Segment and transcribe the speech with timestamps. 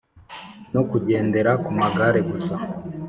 [0.73, 2.55] no kugendera ku magare gusa.